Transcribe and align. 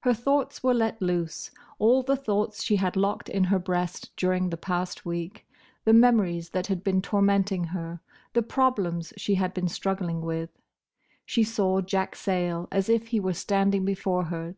Her 0.00 0.12
thoughts 0.12 0.62
were 0.62 0.74
let 0.74 1.00
loose: 1.00 1.50
all 1.78 2.02
the 2.02 2.14
thoughts 2.14 2.62
she 2.62 2.76
had 2.76 2.94
locked 2.94 3.30
in 3.30 3.44
her 3.44 3.58
breast 3.58 4.10
during 4.14 4.50
the 4.50 4.58
past 4.58 5.06
week, 5.06 5.48
the 5.86 5.94
memories 5.94 6.50
that 6.50 6.66
had 6.66 6.84
been 6.84 7.00
tormenting 7.00 7.64
her, 7.72 8.00
the 8.34 8.42
problems 8.42 9.14
she 9.16 9.36
had 9.36 9.54
been 9.54 9.68
struggling 9.68 10.20
with. 10.20 10.50
She 11.24 11.42
saw 11.42 11.80
Jack 11.80 12.16
Sayle 12.16 12.68
as 12.70 12.90
if 12.90 13.06
he 13.06 13.18
were 13.18 13.32
standing 13.32 13.86
before 13.86 14.24
her. 14.24 14.56